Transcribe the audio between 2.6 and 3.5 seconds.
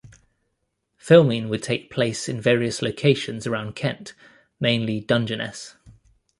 locations